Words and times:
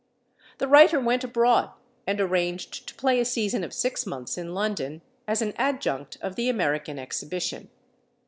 The 0.57 0.67
writer 0.67 0.99
went 0.99 1.23
abroad 1.23 1.69
and 2.07 2.19
arranged 2.19 2.87
to 2.87 2.95
play 2.95 3.19
a 3.19 3.23
season 3.23 3.63
of 3.63 3.71
six 3.71 4.07
months 4.07 4.35
in 4.35 4.55
London, 4.55 5.03
as 5.27 5.43
an 5.43 5.53
adjunct 5.57 6.17
of 6.23 6.35
the 6.35 6.49
American 6.49 6.97
exhibition. 6.97 7.69